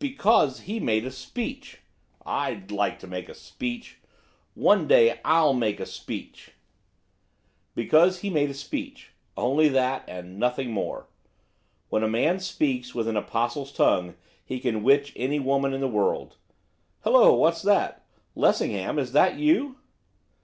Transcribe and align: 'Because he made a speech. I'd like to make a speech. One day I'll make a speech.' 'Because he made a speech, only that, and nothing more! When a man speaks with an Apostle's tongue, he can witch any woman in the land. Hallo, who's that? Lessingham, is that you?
'Because 0.00 0.62
he 0.62 0.80
made 0.80 1.04
a 1.04 1.12
speech. 1.12 1.78
I'd 2.26 2.72
like 2.72 2.98
to 2.98 3.06
make 3.06 3.28
a 3.28 3.34
speech. 3.36 4.00
One 4.56 4.88
day 4.88 5.20
I'll 5.24 5.52
make 5.52 5.78
a 5.78 5.86
speech.' 5.86 6.54
'Because 7.76 8.18
he 8.18 8.30
made 8.30 8.50
a 8.50 8.54
speech, 8.54 9.12
only 9.36 9.68
that, 9.68 10.02
and 10.08 10.40
nothing 10.40 10.72
more! 10.72 11.06
When 11.88 12.02
a 12.02 12.08
man 12.08 12.40
speaks 12.40 12.96
with 12.96 13.06
an 13.06 13.16
Apostle's 13.16 13.70
tongue, 13.70 14.16
he 14.44 14.58
can 14.58 14.82
witch 14.82 15.12
any 15.14 15.38
woman 15.38 15.72
in 15.72 15.80
the 15.82 15.86
land. 15.88 16.34
Hallo, 17.04 17.38
who's 17.48 17.62
that? 17.62 18.04
Lessingham, 18.34 18.98
is 18.98 19.12
that 19.12 19.38
you? 19.38 19.76